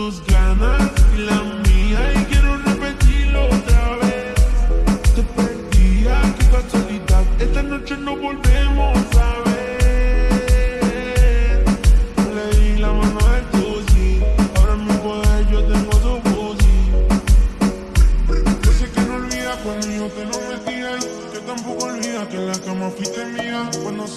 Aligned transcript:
tus 0.00 0.22
gracias. 0.26 0.39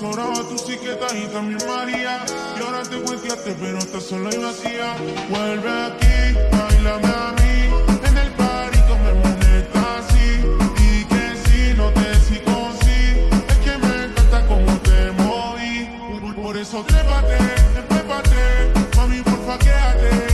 Mía. 0.02 0.10
Cuando 0.10 0.18
sobraba 0.18 0.50
tu 0.50 0.58
psiqueta 0.58 1.16
y 1.16 1.28
también 1.28 1.60
María. 1.68 2.26
Y 2.58 2.64
ahora 2.64 2.84
te 2.84 2.98
cuenteaste, 3.02 3.56
pero 3.60 3.78
estás 3.78 4.04
sola 4.04 4.30
y 4.34 4.38
vacía. 4.38 4.96
Vuelve 5.30 5.70
aquí, 5.70 6.38
bailame 6.52 7.08
a 7.08 7.34
mí. 7.38 8.08
En 8.08 8.18
el 8.18 8.32
party 8.32 8.80
come 8.88 9.14
moneta 9.14 9.98
así. 10.00 10.42
Y 10.82 11.06
que 11.06 11.36
si 11.46 11.74
no 11.76 11.90
te 11.92 12.16
sigo 12.22 12.72
sí. 12.82 13.28
Es 13.48 13.58
que 13.64 13.78
me 13.78 14.06
encanta 14.06 14.46
cómo 14.48 14.78
te 14.80 15.12
moví. 15.24 15.90
Por 16.42 16.58
eso 16.58 16.84
trépate, 16.84 17.38
trépate. 17.90 18.72
Mami, 18.96 19.22
porfa, 19.22 19.58
quédate. 19.60 20.33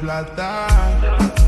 Plata. 0.00 1.39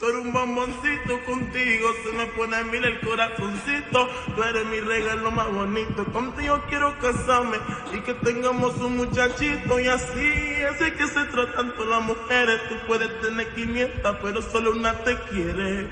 Tú 0.00 0.06
eres 0.06 0.24
un 0.24 0.32
bomboncito 0.32 1.22
contigo, 1.26 1.88
se 2.02 2.12
me 2.16 2.24
pone 2.28 2.64
mil 2.64 2.82
el 2.82 3.00
corazoncito. 3.00 4.08
Tú 4.34 4.42
eres 4.42 4.64
mi 4.68 4.80
regalo 4.80 5.30
más 5.30 5.52
bonito. 5.52 6.06
Contigo 6.06 6.58
quiero 6.70 6.98
casarme 6.98 7.58
y 7.92 8.00
que 8.00 8.14
tengamos 8.14 8.78
un 8.78 8.96
muchachito. 8.96 9.78
Y 9.78 9.88
así, 9.88 10.62
así 10.70 10.90
que 10.92 11.06
se 11.06 11.22
tratan 11.26 11.74
todas 11.74 11.90
las 11.90 12.02
mujeres. 12.02 12.62
Tú 12.70 12.76
puedes 12.86 13.20
tener 13.20 13.46
500, 13.54 14.16
pero 14.22 14.40
solo 14.40 14.72
una 14.72 14.94
te 15.04 15.18
quiere. 15.28 15.86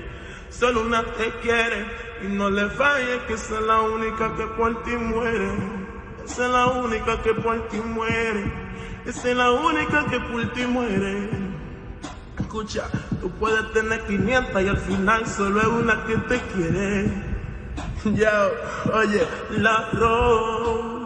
Solo 0.49 0.81
una 0.81 1.03
te 1.03 1.29
quiere. 1.43 1.85
Y 2.23 2.29
no 2.29 2.49
le 2.49 2.67
falles 2.71 3.21
que 3.27 3.33
esa 3.33 3.59
es 3.59 3.61
la 3.61 3.81
única 3.81 4.35
que 4.35 4.47
por 4.57 4.81
ti 4.85 4.95
muere. 4.95 5.51
Esa 6.25 6.45
es 6.45 6.51
la 6.51 6.65
única 6.65 7.21
que 7.21 7.35
por 7.35 7.67
ti 7.67 7.77
muere. 7.77 8.51
Esa 9.05 9.29
es 9.29 9.37
la 9.37 9.51
única 9.51 10.03
que 10.05 10.19
por 10.19 10.51
ti 10.53 10.65
muere. 10.65 11.49
Escucha, 12.39 12.85
tú 13.21 13.29
puedes 13.31 13.71
tener 13.73 14.05
500 14.05 14.61
y 14.61 14.67
al 14.67 14.77
final 14.77 15.27
solo 15.27 15.61
es 15.61 15.67
una 15.67 16.05
que 16.05 16.17
te 16.17 16.41
quiere. 16.53 17.29
Ya, 18.15 18.49
oye, 18.93 19.27
la 19.57 19.89
Rose. 19.91 20.98